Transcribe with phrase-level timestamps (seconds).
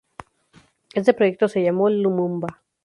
[0.95, 2.63] Este proyecto se llamó Lumumba.